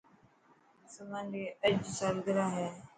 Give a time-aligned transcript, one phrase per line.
[0.93, 2.67] سمن ري اڄ سالگرا هي.